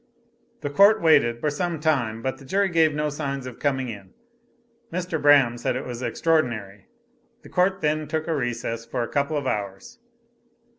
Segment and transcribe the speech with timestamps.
[0.61, 4.15] The Court waited for some time, but the jury gave no signs of coming in.
[4.91, 5.21] Mr.
[5.21, 6.87] Braham said it was extraordinary.
[7.43, 9.99] The Court then took a recess for a couple of hours.